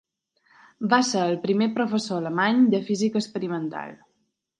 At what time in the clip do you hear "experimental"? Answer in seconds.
3.25-3.93